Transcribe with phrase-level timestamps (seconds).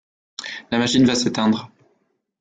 [0.71, 1.69] La machine va s’éteindre.